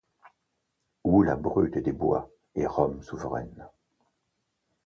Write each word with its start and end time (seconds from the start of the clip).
Où 1.03 1.21
la 1.21 1.35
brute 1.35 1.77
des 1.77 1.91
bois 1.91 2.31
et 2.55 2.65
Rome 2.65 3.03
souveraine 3.03 3.67